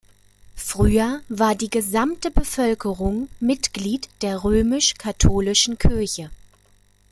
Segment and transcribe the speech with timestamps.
[0.55, 6.31] Früher war die gesamte Bevölkerung Mitglied der römisch-katholischen Kirche.